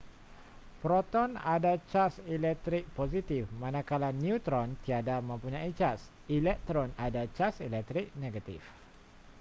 proton 0.83 1.31
ada 1.55 1.73
caj 1.93 2.13
elektrik 2.35 2.83
positif 2.99 3.43
manakala 3.61 4.09
neutron 4.23 4.67
tiada 4.83 5.17
mempunyai 5.29 5.69
caj 5.79 5.99
elektron 6.37 6.89
ada 7.05 7.23
caj 7.37 7.53
elektrik 7.67 8.07
negatif 8.23 8.61